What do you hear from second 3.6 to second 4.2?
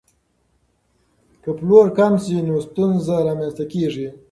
کیږي.